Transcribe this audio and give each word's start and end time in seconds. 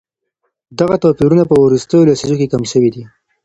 دغه 0.79 0.95
توپيرونه 1.03 1.43
په 1.47 1.55
وروستيو 1.65 2.07
لسيزو 2.09 2.35
کي 2.39 2.47
کم 2.51 2.63
سوي 2.71 2.89
دي. 2.95 3.03